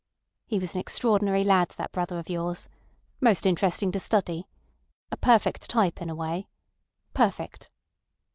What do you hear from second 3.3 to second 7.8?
interesting to study. A perfect type in a way. Perfect!"